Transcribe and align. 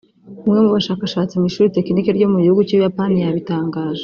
umwe 0.45 0.59
mu 0.63 0.69
bashakashatsi 0.77 1.33
mu 1.39 1.45
ishuri 1.49 1.73
tekinike 1.75 2.09
ryo 2.17 2.27
mu 2.33 2.39
gihugu 2.43 2.61
cy’u 2.67 2.77
Buyapani 2.79 3.17
yabitangaje 3.23 3.99